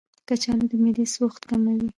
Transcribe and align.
کچالو 0.27 0.65
د 0.71 0.73
معدې 0.81 1.05
سوخت 1.15 1.41
کموي. 1.49 1.87